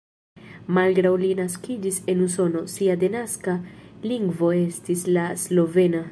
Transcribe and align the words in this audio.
Malgraŭ 0.77 1.11
li 1.23 1.29
naskiĝis 1.39 1.99
en 2.13 2.23
Usono, 2.27 2.63
sia 2.77 2.95
denaska 3.05 3.55
lingvo 4.13 4.53
estis 4.63 5.05
la 5.19 5.27
slovena. 5.47 5.99